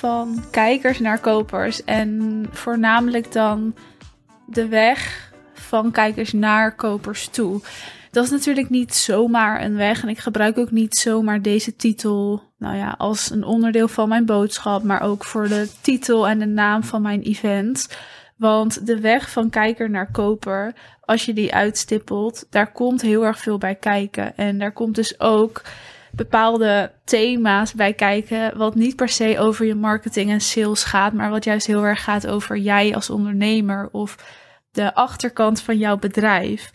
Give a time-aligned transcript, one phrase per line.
[0.00, 1.84] part 2 van kijkers naar kopers.
[1.84, 3.74] En voornamelijk dan
[4.46, 7.60] de weg van kijkers naar kopers toe.
[8.10, 10.02] Dat is natuurlijk niet zomaar een weg.
[10.02, 14.26] En ik gebruik ook niet zomaar deze titel nou ja, als een onderdeel van mijn
[14.26, 14.82] boodschap.
[14.82, 17.88] Maar ook voor de titel en de naam van mijn event.
[18.36, 23.38] Want de weg van kijker naar koper, als je die uitstippelt, daar komt heel erg
[23.38, 24.36] veel bij kijken.
[24.36, 25.62] En daar komt dus ook
[26.12, 31.30] bepaalde thema's bij kijken, wat niet per se over je marketing en sales gaat, maar
[31.30, 34.16] wat juist heel erg gaat over jij als ondernemer of
[34.70, 36.70] de achterkant van jouw bedrijf,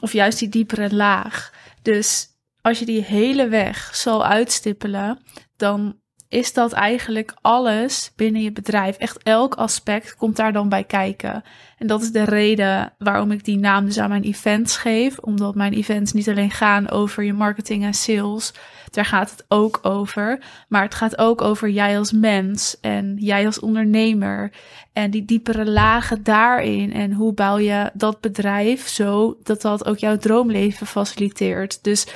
[0.00, 1.52] of juist die diepere laag.
[1.82, 2.28] Dus
[2.60, 5.18] als je die hele weg zal uitstippelen,
[5.56, 5.99] dan
[6.30, 8.96] is dat eigenlijk alles binnen je bedrijf.
[8.96, 11.44] Echt elk aspect komt daar dan bij kijken.
[11.78, 15.18] En dat is de reden waarom ik die naam dus aan mijn events geef.
[15.18, 18.52] Omdat mijn events niet alleen gaan over je marketing en sales.
[18.90, 20.42] Daar gaat het ook over.
[20.68, 24.52] Maar het gaat ook over jij als mens en jij als ondernemer.
[24.92, 26.92] En die diepere lagen daarin.
[26.92, 31.84] En hoe bouw je dat bedrijf zo dat dat ook jouw droomleven faciliteert.
[31.84, 32.06] Dus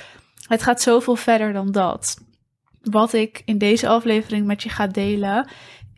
[0.48, 2.16] het gaat zoveel verder dan dat
[2.90, 5.48] wat ik in deze aflevering met je ga delen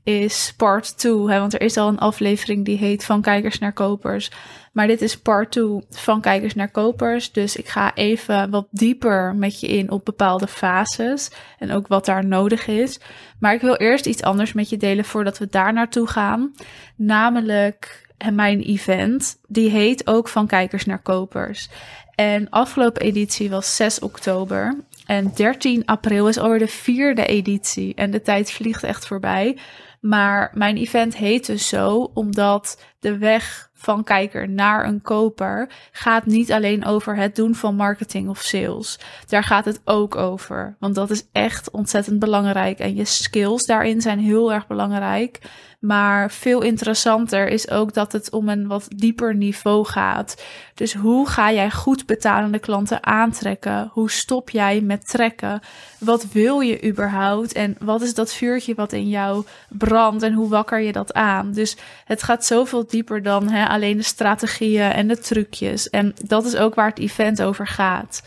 [0.07, 1.17] is part 2.
[1.27, 4.31] Want er is al een aflevering die heet Van Kijkers naar Kopers.
[4.73, 7.33] Maar dit is part 2 van Kijkers naar Kopers.
[7.33, 11.31] Dus ik ga even wat dieper met je in op bepaalde fases.
[11.59, 13.01] En ook wat daar nodig is.
[13.39, 16.53] Maar ik wil eerst iets anders met je delen voordat we daar naartoe gaan.
[16.97, 19.39] Namelijk mijn event.
[19.49, 21.69] Die heet ook Van Kijkers naar Kopers.
[22.15, 24.85] En afgelopen editie was 6 oktober.
[25.07, 27.95] En 13 april is alweer de vierde editie.
[27.95, 29.59] En de tijd vliegt echt voorbij.
[30.01, 36.27] Maar mijn event heet dus zo omdat de weg van kijker naar een koper gaat
[36.27, 38.99] niet alleen over het doen van marketing of sales.
[39.27, 40.77] Daar gaat het ook over.
[40.79, 42.79] Want dat is echt ontzettend belangrijk.
[42.79, 45.41] En je skills daarin zijn heel erg belangrijk.
[45.81, 50.43] Maar veel interessanter is ook dat het om een wat dieper niveau gaat.
[50.75, 53.91] Dus hoe ga jij goed betalende klanten aantrekken?
[53.93, 55.61] Hoe stop jij met trekken?
[55.99, 57.53] Wat wil je überhaupt?
[57.53, 60.23] En wat is dat vuurtje wat in jou brandt?
[60.23, 61.53] En hoe wakker je dat aan?
[61.53, 65.91] Dus het gaat zoveel dieper dan hè, alleen de strategieën en de trucjes.
[65.91, 68.23] En dat is ook waar het event over gaat.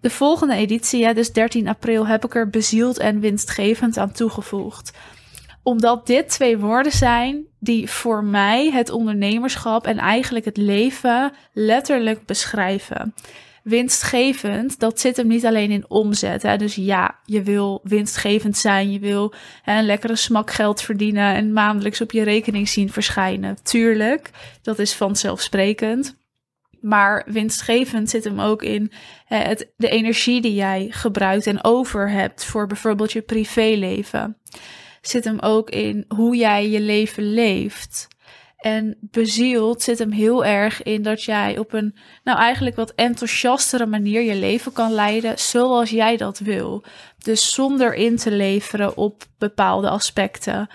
[0.00, 4.92] De volgende editie, dus 13 april, heb ik er bezield en winstgevend aan toegevoegd
[5.62, 12.26] omdat dit twee woorden zijn die voor mij het ondernemerschap en eigenlijk het leven letterlijk
[12.26, 13.14] beschrijven.
[13.62, 16.42] Winstgevend, dat zit hem niet alleen in omzet.
[16.42, 16.56] Hè?
[16.56, 21.52] Dus ja, je wil winstgevend zijn, je wil hè, een lekkere smak geld verdienen en
[21.52, 23.56] maandelijks op je rekening zien verschijnen.
[23.62, 24.30] Tuurlijk,
[24.62, 26.20] dat is vanzelfsprekend.
[26.80, 28.92] Maar winstgevend zit hem ook in
[29.24, 34.36] hè, het, de energie die jij gebruikt en over hebt voor bijvoorbeeld je privéleven
[35.02, 38.08] zit hem ook in hoe jij je leven leeft.
[38.56, 43.86] En bezield zit hem heel erg in dat jij op een, nou eigenlijk wat enthousiastere
[43.86, 46.82] manier je leven kan leiden zoals jij dat wil.
[47.18, 50.68] Dus zonder in te leveren op bepaalde aspecten.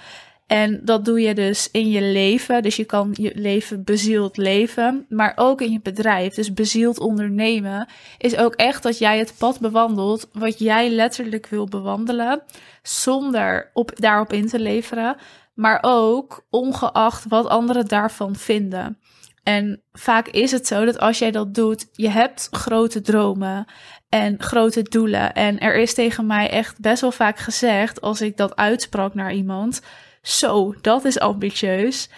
[0.48, 2.64] En dat doe je dus in je leven.
[2.64, 6.34] Dus je kan je leven bezield leven, maar ook in je bedrijf.
[6.34, 7.88] Dus bezield ondernemen
[8.18, 12.42] is ook echt dat jij het pad bewandelt wat jij letterlijk wil bewandelen,
[12.82, 15.18] zonder op, daarop in te leveren,
[15.54, 18.98] maar ook ongeacht wat anderen daarvan vinden.
[19.44, 23.66] En vaak is het zo dat als jij dat doet, je hebt grote dromen
[24.10, 25.34] en grote doelen.
[25.34, 29.34] En er is tegen mij echt best wel vaak gezegd, als ik dat uitsprak naar
[29.34, 29.82] iemand,
[30.28, 32.10] zo, dat is ambitieus.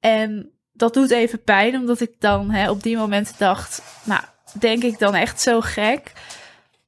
[0.00, 4.22] En dat doet even pijn, omdat ik dan hè, op die moment dacht, nou,
[4.58, 6.12] denk ik dan echt zo gek.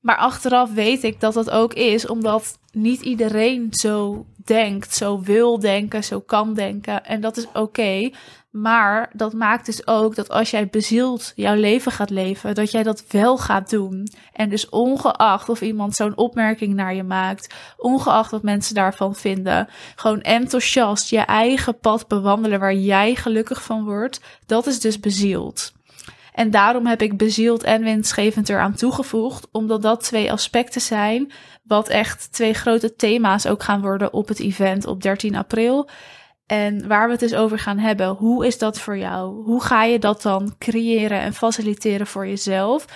[0.00, 5.58] Maar achteraf weet ik dat dat ook is, omdat niet iedereen zo denkt, zo wil
[5.58, 7.04] denken, zo kan denken.
[7.04, 8.10] En dat is oké.
[8.50, 12.82] Maar dat maakt dus ook dat als jij bezield jouw leven gaat leven, dat jij
[12.82, 14.08] dat wel gaat doen.
[14.32, 19.68] En dus ongeacht of iemand zo'n opmerking naar je maakt, ongeacht wat mensen daarvan vinden,
[19.94, 25.72] gewoon enthousiast je eigen pad bewandelen waar jij gelukkig van wordt, dat is dus bezield.
[26.38, 31.32] En daarom heb ik bezield en winstgevend eraan toegevoegd, omdat dat twee aspecten zijn,
[31.68, 35.88] wat echt twee grote thema's ook gaan worden op het event op 13 april.
[36.46, 39.42] En waar we het dus over gaan hebben, hoe is dat voor jou?
[39.44, 42.86] Hoe ga je dat dan creëren en faciliteren voor jezelf?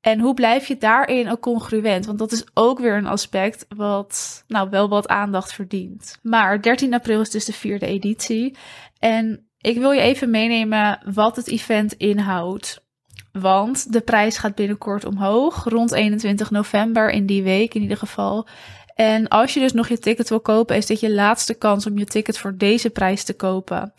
[0.00, 2.06] En hoe blijf je daarin ook congruent?
[2.06, 6.18] Want dat is ook weer een aspect wat nou wel wat aandacht verdient.
[6.22, 8.56] Maar 13 april is dus de vierde editie.
[8.98, 12.84] En ik wil je even meenemen wat het event inhoudt.
[13.32, 18.46] Want de prijs gaat binnenkort omhoog, rond 21 november in die week in ieder geval.
[18.94, 21.98] En als je dus nog je ticket wil kopen, is dit je laatste kans om
[21.98, 23.92] je ticket voor deze prijs te kopen.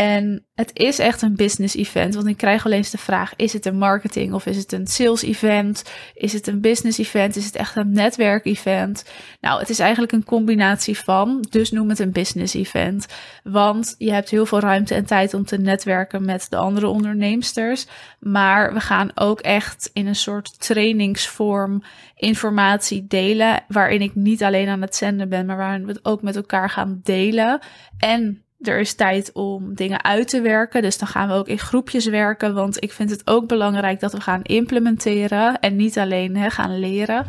[0.00, 3.52] En het is echt een business event, want ik krijg wel eens de vraag: is
[3.52, 5.84] het een marketing of is het een sales event?
[6.14, 7.36] Is het een business event?
[7.36, 9.04] Is het echt een netwerk event?
[9.40, 13.06] Nou, het is eigenlijk een combinatie van, dus noem het een business event.
[13.42, 17.86] Want je hebt heel veel ruimte en tijd om te netwerken met de andere onderneemsters.
[18.18, 21.82] Maar we gaan ook echt in een soort trainingsvorm
[22.14, 26.22] informatie delen, waarin ik niet alleen aan het zenden ben, maar waarin we het ook
[26.22, 27.60] met elkaar gaan delen.
[27.98, 30.82] En er is tijd om dingen uit te werken.
[30.82, 32.54] Dus dan gaan we ook in groepjes werken.
[32.54, 35.60] Want ik vind het ook belangrijk dat we gaan implementeren.
[35.60, 37.26] En niet alleen hè, gaan leren.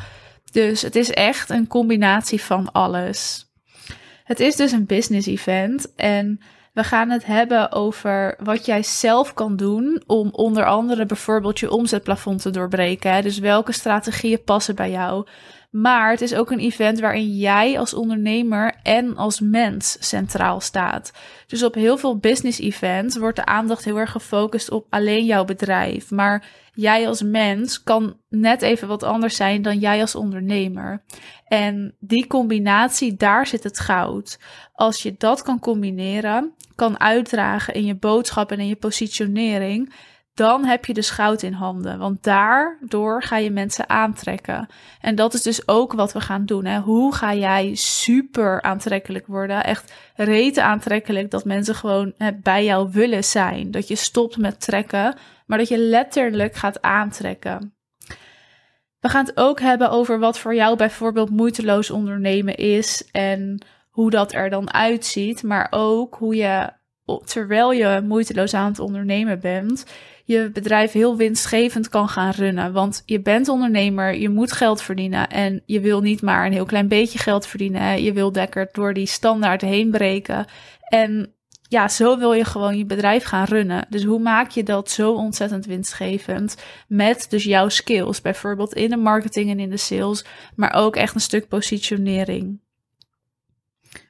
[0.51, 3.49] Dus het is echt een combinatie van alles.
[4.23, 5.95] Het is dus een business event.
[5.95, 6.41] En
[6.73, 11.71] we gaan het hebben over wat jij zelf kan doen om onder andere bijvoorbeeld je
[11.71, 13.23] omzetplafond te doorbreken.
[13.23, 15.27] Dus welke strategieën passen bij jou?
[15.71, 21.13] Maar het is ook een event waarin jij als ondernemer en als mens centraal staat.
[21.47, 25.45] Dus op heel veel business events wordt de aandacht heel erg gefocust op alleen jouw
[25.45, 26.11] bedrijf.
[26.11, 31.03] Maar jij als mens kan net even wat anders zijn dan jij als ondernemer.
[31.47, 34.39] En die combinatie, daar zit het goud.
[34.73, 39.93] Als je dat kan combineren, kan uitdragen in je boodschap en in je positionering
[40.33, 41.99] dan heb je de schout in handen.
[41.99, 44.67] Want daardoor ga je mensen aantrekken.
[45.01, 46.65] En dat is dus ook wat we gaan doen.
[46.65, 46.79] Hè?
[46.79, 49.63] Hoe ga jij super aantrekkelijk worden?
[49.63, 52.13] Echt rete aantrekkelijk dat mensen gewoon
[52.43, 53.71] bij jou willen zijn.
[53.71, 57.73] Dat je stopt met trekken, maar dat je letterlijk gaat aantrekken.
[58.99, 64.09] We gaan het ook hebben over wat voor jou bijvoorbeeld moeiteloos ondernemen is en hoe
[64.09, 66.69] dat er dan uitziet, maar ook hoe je
[67.25, 69.85] terwijl je moeiteloos aan het ondernemen bent,
[70.31, 72.73] je bedrijf heel winstgevend kan gaan runnen.
[72.73, 76.65] Want je bent ondernemer, je moet geld verdienen en je wil niet maar een heel
[76.65, 78.03] klein beetje geld verdienen.
[78.03, 80.45] Je wil lekker door die standaard heen breken.
[80.81, 81.33] En
[81.67, 83.85] ja, zo wil je gewoon je bedrijf gaan runnen.
[83.89, 86.55] Dus hoe maak je dat zo ontzettend winstgevend
[86.87, 90.25] met dus jouw skills, bijvoorbeeld in de marketing en in de sales,
[90.55, 92.59] maar ook echt een stuk positionering.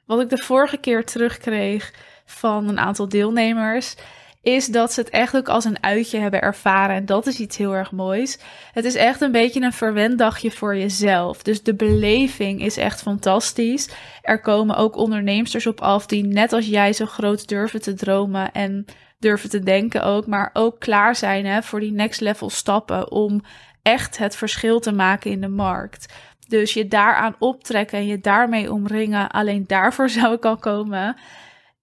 [0.06, 3.94] Wat ik de vorige keer terugkreeg van een aantal deelnemers
[4.42, 6.96] is dat ze het echt ook als een uitje hebben ervaren.
[6.96, 8.38] En dat is iets heel erg moois.
[8.72, 11.42] Het is echt een beetje een verwend dagje voor jezelf.
[11.42, 13.88] Dus de beleving is echt fantastisch.
[14.22, 18.52] Er komen ook onderneemsters op af die net als jij zo groot durven te dromen
[18.52, 18.84] en
[19.18, 20.26] durven te denken ook.
[20.26, 23.40] Maar ook klaar zijn hè, voor die next level stappen om
[23.82, 26.12] echt het verschil te maken in de markt.
[26.48, 31.16] Dus je daaraan optrekken en je daarmee omringen, alleen daarvoor zou ik al komen.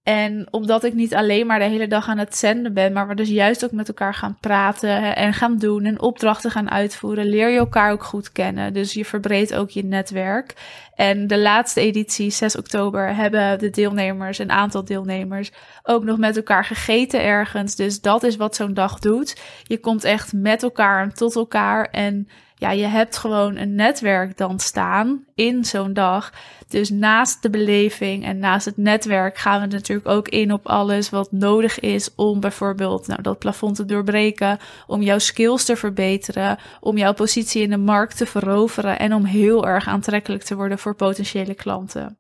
[0.10, 3.16] En omdat ik niet alleen maar de hele dag aan het zenden ben, maar we
[3.16, 7.50] dus juist ook met elkaar gaan praten en gaan doen en opdrachten gaan uitvoeren, leer
[7.50, 8.74] je elkaar ook goed kennen.
[8.74, 10.54] Dus je verbreedt ook je netwerk.
[10.96, 15.52] En de laatste editie, 6 oktober, hebben de deelnemers, een aantal deelnemers,
[15.84, 17.76] ook nog met elkaar gegeten ergens.
[17.76, 19.42] Dus dat is wat zo'n dag doet.
[19.64, 22.28] Je komt echt met elkaar tot elkaar en
[22.60, 26.34] ja, je hebt gewoon een netwerk dan staan in zo'n dag.
[26.68, 31.10] Dus naast de beleving en naast het netwerk gaan we natuurlijk ook in op alles
[31.10, 36.58] wat nodig is om bijvoorbeeld nou, dat plafond te doorbreken, om jouw skills te verbeteren,
[36.80, 40.80] om jouw positie in de markt te veroveren en om heel erg aantrekkelijk te worden
[40.80, 42.18] voor potentiële klanten.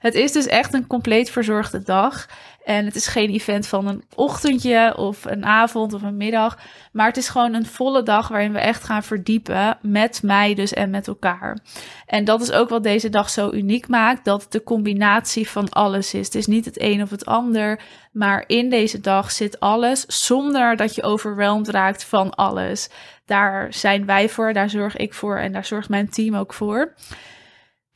[0.00, 2.28] Het is dus echt een compleet verzorgde dag.
[2.68, 6.58] En het is geen event van een ochtendje of een avond of een middag.
[6.92, 9.78] Maar het is gewoon een volle dag waarin we echt gaan verdiepen.
[9.82, 11.58] Met mij dus en met elkaar.
[12.06, 14.24] En dat is ook wat deze dag zo uniek maakt.
[14.24, 16.26] Dat het de combinatie van alles is.
[16.26, 17.80] Het is niet het een of het ander.
[18.12, 22.90] Maar in deze dag zit alles zonder dat je overweldigd raakt van alles.
[23.26, 26.94] Daar zijn wij voor, daar zorg ik voor en daar zorgt mijn team ook voor.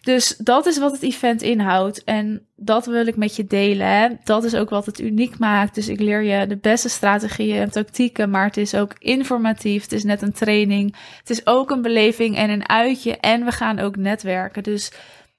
[0.02, 2.04] Dus dat is wat het event inhoudt.
[2.04, 4.20] En dat wil ik met je delen.
[4.24, 5.74] Dat is ook wat het uniek maakt.
[5.74, 8.30] Dus ik leer je de beste strategieën en tactieken.
[8.30, 9.82] Maar het is ook informatief.
[9.82, 10.96] Het is net een training.
[11.18, 13.16] Het is ook een beleving en een uitje.
[13.16, 14.62] En we gaan ook netwerken.
[14.62, 14.92] Dus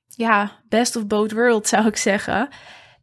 [0.08, 2.50] ja, best of both worlds zou ik zeggen.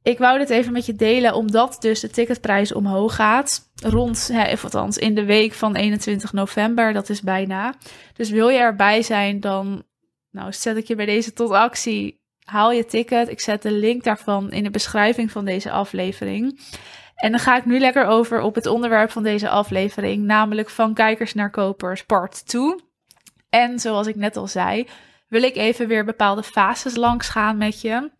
[0.03, 3.71] Ik wou dit even met je delen, omdat dus de ticketprijs omhoog gaat.
[3.83, 7.75] Rond, hè, of althans in de week van 21 november, dat is bijna.
[8.17, 9.85] Dus wil je erbij zijn, dan
[10.31, 12.21] nou, zet ik je bij deze tot actie.
[12.45, 13.29] Haal je ticket.
[13.29, 16.61] Ik zet de link daarvan in de beschrijving van deze aflevering.
[17.15, 20.95] En dan ga ik nu lekker over op het onderwerp van deze aflevering, namelijk van
[20.95, 22.75] kijkers naar kopers, part 2.
[23.51, 24.89] En zoals ik net al zei,
[25.29, 28.11] wil ik even weer bepaalde fases langs gaan met je.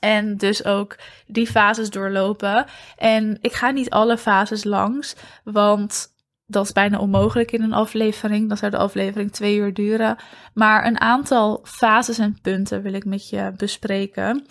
[0.00, 2.66] En dus ook die fases doorlopen.
[2.96, 6.14] En ik ga niet alle fases langs, want
[6.46, 8.48] dat is bijna onmogelijk in een aflevering.
[8.48, 10.16] Dan zou de aflevering twee uur duren.
[10.54, 14.46] Maar een aantal fases en punten wil ik met je bespreken.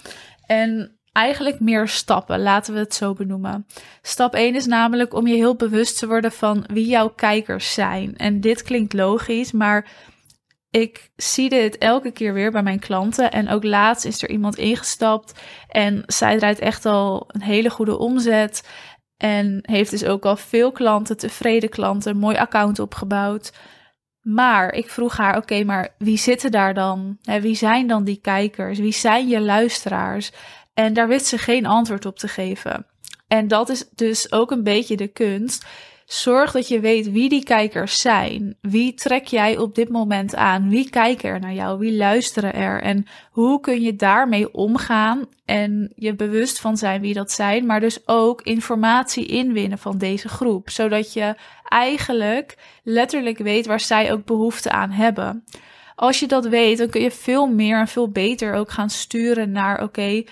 [0.46, 3.66] En eigenlijk meer stappen, laten we het zo benoemen.
[4.02, 8.18] Stap 1 is namelijk om je heel bewust te worden van wie jouw kijkers zijn.
[8.18, 9.90] En dit klinkt logisch, maar
[10.72, 13.32] ik zie dit elke keer weer bij mijn klanten.
[13.32, 17.98] En ook laatst is er iemand ingestapt en zij draait echt al een hele goede
[17.98, 18.68] omzet.
[19.22, 23.54] En heeft dus ook al veel klanten, tevreden klanten, mooi account opgebouwd.
[24.22, 27.18] Maar ik vroeg haar: oké, maar wie zitten daar dan?
[27.42, 28.80] wie zijn dan die kijkers?
[28.80, 30.32] Wie zijn je luisteraars?
[30.74, 32.86] En daar wist ze geen antwoord op te geven.
[33.28, 35.66] En dat is dus ook een beetje de kunst.
[36.12, 38.56] Zorg dat je weet wie die kijkers zijn.
[38.62, 40.70] Wie trek jij op dit moment aan?
[40.70, 41.80] Wie kijken er naar jou?
[41.80, 42.82] Wie luisteren er?
[42.82, 47.80] En hoe kun je daarmee omgaan en je bewust van zijn wie dat zijn, maar
[47.80, 54.26] dus ook informatie inwinnen van deze groep, zodat je eigenlijk letterlijk weet waar zij ook
[54.26, 55.44] behoefte aan hebben.
[55.96, 59.52] Als je dat weet, dan kun je veel meer en veel beter ook gaan sturen
[59.52, 60.24] naar oké,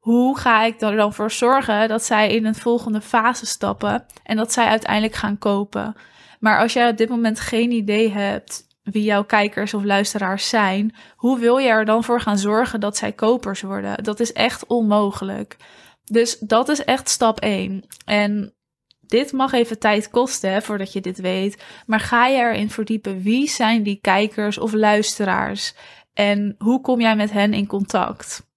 [0.00, 4.36] hoe ga ik er dan voor zorgen dat zij in een volgende fase stappen en
[4.36, 5.96] dat zij uiteindelijk gaan kopen?
[6.40, 10.94] Maar als jij op dit moment geen idee hebt wie jouw kijkers of luisteraars zijn,
[11.16, 14.04] hoe wil je er dan voor gaan zorgen dat zij kopers worden?
[14.04, 15.56] Dat is echt onmogelijk.
[16.04, 17.84] Dus dat is echt stap 1.
[18.04, 18.54] En
[19.00, 21.64] dit mag even tijd kosten voordat je dit weet.
[21.86, 25.74] Maar ga je erin verdiepen wie zijn die kijkers of luisteraars?
[26.12, 28.49] En hoe kom jij met hen in contact?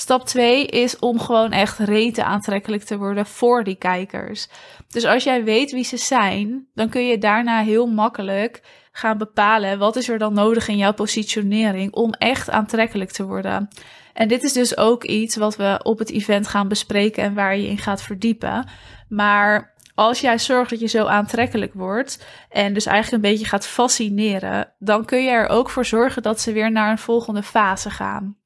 [0.00, 4.48] Stap 2 is om gewoon echt rete aantrekkelijk te worden voor die kijkers.
[4.88, 9.78] Dus als jij weet wie ze zijn, dan kun je daarna heel makkelijk gaan bepalen
[9.78, 13.68] wat is er dan nodig in jouw positionering om echt aantrekkelijk te worden.
[14.12, 17.56] En dit is dus ook iets wat we op het event gaan bespreken en waar
[17.56, 18.68] je in gaat verdiepen.
[19.08, 23.66] Maar als jij zorgt dat je zo aantrekkelijk wordt en dus eigenlijk een beetje gaat
[23.66, 27.90] fascineren, dan kun je er ook voor zorgen dat ze weer naar een volgende fase
[27.90, 28.39] gaan.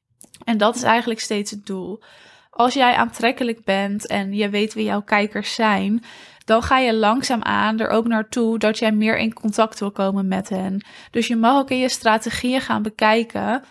[0.45, 2.01] En dat is eigenlijk steeds het doel.
[2.51, 6.05] Als jij aantrekkelijk bent en je weet wie jouw kijkers zijn,
[6.45, 10.49] dan ga je langzaamaan er ook naartoe dat jij meer in contact wil komen met
[10.49, 10.85] hen.
[11.11, 13.63] Dus je mag ook in je strategieën gaan bekijken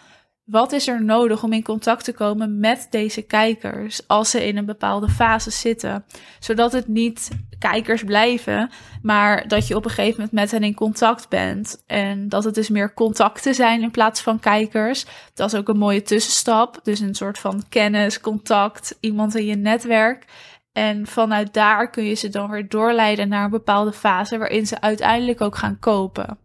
[0.44, 4.58] wat is er nodig om in contact te komen met deze kijkers als ze in
[4.58, 6.06] een bepaalde fase zitten?
[6.40, 8.70] Zodat het niet kijkers blijven,
[9.02, 11.84] maar dat je op een gegeven moment met hen in contact bent.
[11.88, 15.06] En dat het dus meer contacten zijn in plaats van kijkers.
[15.34, 16.80] Dat is ook een mooie tussenstap.
[16.84, 20.26] Dus een soort van kennis, contact, iemand in je netwerk.
[20.72, 24.82] En vanuit daar kun je ze dan weer doorleiden naar een bepaalde fase waarin ze
[24.82, 26.38] uiteindelijk ook gaan kopen.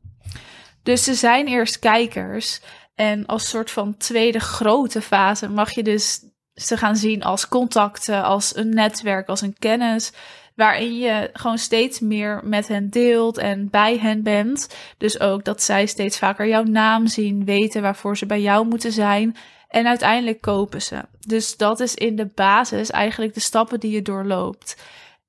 [0.82, 2.60] Dus ze zijn eerst kijkers.
[2.98, 6.20] En als soort van tweede grote fase mag je dus
[6.54, 10.12] ze gaan zien als contacten, als een netwerk, als een kennis.
[10.54, 14.74] Waarin je gewoon steeds meer met hen deelt en bij hen bent.
[14.96, 18.92] Dus ook dat zij steeds vaker jouw naam zien, weten waarvoor ze bij jou moeten
[18.92, 19.36] zijn.
[19.68, 21.04] En uiteindelijk kopen ze.
[21.26, 24.76] Dus dat is in de basis eigenlijk de stappen die je doorloopt.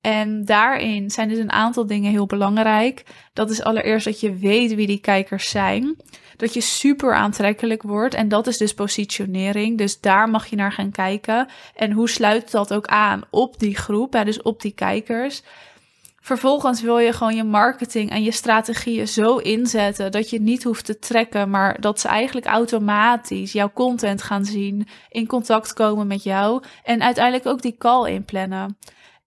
[0.00, 3.04] En daarin zijn dus een aantal dingen heel belangrijk.
[3.32, 5.96] Dat is allereerst dat je weet wie die kijkers zijn.
[6.36, 8.14] Dat je super aantrekkelijk wordt.
[8.14, 9.78] En dat is dus positionering.
[9.78, 11.48] Dus daar mag je naar gaan kijken.
[11.74, 15.42] En hoe sluit dat ook aan op die groep, dus op die kijkers.
[16.20, 20.84] Vervolgens wil je gewoon je marketing en je strategieën zo inzetten dat je niet hoeft
[20.84, 26.22] te trekken, maar dat ze eigenlijk automatisch jouw content gaan zien, in contact komen met
[26.22, 28.76] jou en uiteindelijk ook die call inplannen.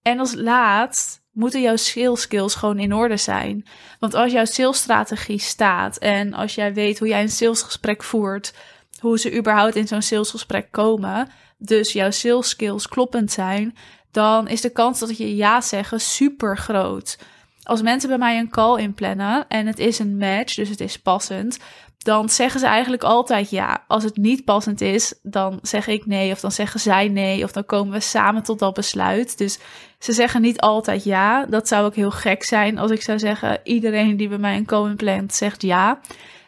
[0.04, 3.66] En als laatst moeten jouw sales skills gewoon in orde zijn.
[3.98, 8.54] Want als jouw salesstrategie staat en als jij weet hoe jij een salesgesprek voert,
[8.98, 13.76] hoe ze überhaupt in zo'n salesgesprek komen, dus jouw sales skills kloppend zijn,
[14.10, 17.18] dan is de kans dat je ja zeggen super groot.
[17.62, 20.98] Als mensen bij mij een call inplannen en het is een match, dus het is
[20.98, 21.58] passend,
[22.04, 23.84] dan zeggen ze eigenlijk altijd ja.
[23.88, 27.52] Als het niet passend is, dan zeg ik nee of dan zeggen zij nee of
[27.52, 29.38] dan komen we samen tot dat besluit.
[29.38, 29.58] Dus
[29.98, 31.46] ze zeggen niet altijd ja.
[31.46, 34.66] Dat zou ook heel gek zijn als ik zou zeggen iedereen die bij mij een
[34.66, 36.00] call plant zegt ja.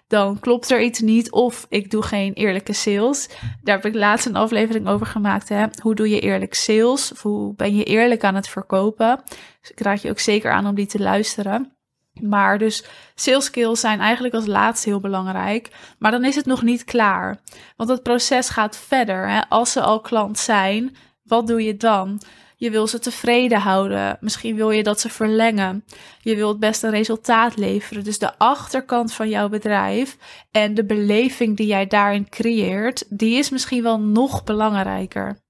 [0.09, 3.29] Dan klopt er iets niet of ik doe geen eerlijke sales.
[3.63, 5.49] Daar heb ik laatst een aflevering over gemaakt.
[5.49, 5.65] Hè?
[5.83, 7.13] Hoe doe je eerlijk sales?
[7.13, 9.21] Of hoe ben je eerlijk aan het verkopen?
[9.61, 11.76] Dus ik raad je ook zeker aan om die te luisteren.
[12.23, 15.71] Maar dus sales skills zijn eigenlijk als laatste heel belangrijk.
[15.99, 17.41] Maar dan is het nog niet klaar.
[17.77, 19.29] Want het proces gaat verder.
[19.29, 19.49] Hè?
[19.49, 22.21] Als ze al klant zijn, wat doe je dan?
[22.59, 24.17] Je wil ze tevreden houden.
[24.21, 25.85] Misschien wil je dat ze verlengen.
[26.21, 28.05] Je wil het beste resultaat leveren.
[28.05, 30.17] Dus de achterkant van jouw bedrijf
[30.51, 35.45] en de beleving die jij daarin creëert, die is misschien wel nog belangrijker.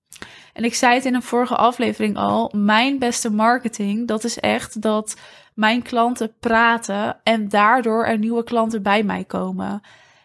[0.53, 4.83] En ik zei het in een vorige aflevering al: mijn beste marketing, dat is echt
[4.83, 5.17] dat
[5.57, 9.81] mijn klanten praten en daardoor er nieuwe klanten bij mij komen.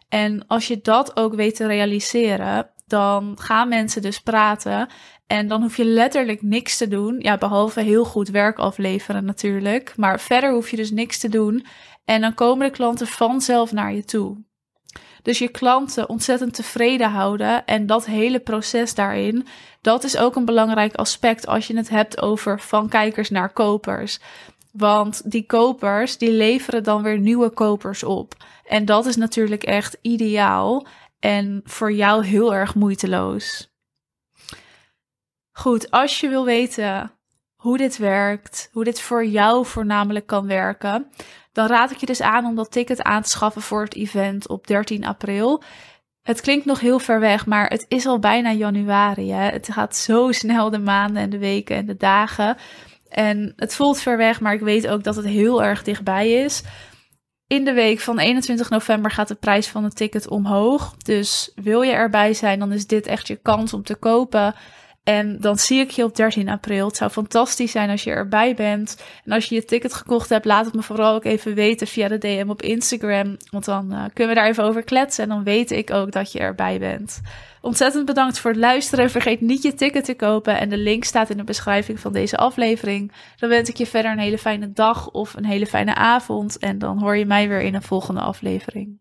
[0.10, 4.88] En als je dat ook weet te realiseren, dan gaan mensen dus praten.
[5.28, 7.16] En dan hoef je letterlijk niks te doen.
[7.20, 9.94] Ja, behalve heel goed werk afleveren natuurlijk.
[9.98, 11.66] Maar verder hoef je dus niks te doen.
[12.06, 14.38] En dan komen de klanten vanzelf naar je toe.
[15.22, 19.48] Dus je klanten ontzettend tevreden houden en dat hele proces daarin,
[19.82, 24.20] dat is ook een belangrijk aspect als je het hebt over van kijkers naar kopers.
[24.72, 28.34] Want die kopers, die leveren dan weer nieuwe kopers op.
[28.66, 30.86] En dat is natuurlijk echt ideaal
[31.20, 33.70] en voor jou heel erg moeiteloos.
[35.52, 37.12] Goed, als je wil weten
[37.56, 41.12] hoe dit werkt, hoe dit voor jou voornamelijk kan werken,
[41.52, 44.48] dan raad ik je dus aan om dat ticket aan te schaffen voor het event
[44.48, 45.64] op 13 april.
[46.22, 49.32] Het klinkt nog heel ver weg, maar het is al bijna januari.
[49.32, 49.50] Hè?
[49.50, 52.58] Het gaat zo snel de maanden en de weken en de dagen.
[53.12, 56.64] En het voelt ver weg, maar ik weet ook dat het heel erg dichtbij is.
[57.48, 60.96] In de week van 21 november gaat de prijs van het ticket omhoog.
[60.98, 64.56] Dus wil je erbij zijn, dan is dit echt je kans om te kopen.
[65.04, 66.88] En dan zie ik je op 13 april.
[66.88, 69.04] Het zou fantastisch zijn als je erbij bent.
[69.26, 72.08] En als je je ticket gekocht hebt, laat het me vooral ook even weten via
[72.08, 73.38] de DM op Instagram.
[73.50, 75.24] Want dan uh, kunnen we daar even over kletsen.
[75.24, 77.22] En dan weet ik ook dat je erbij bent.
[77.62, 79.10] Ontzettend bedankt voor het luisteren.
[79.10, 80.60] Vergeet niet je ticket te kopen.
[80.60, 83.12] En de link staat in de beschrijving van deze aflevering.
[83.36, 86.58] Dan wens ik je verder een hele fijne dag of een hele fijne avond.
[86.58, 89.00] En dan hoor je mij weer in een volgende aflevering.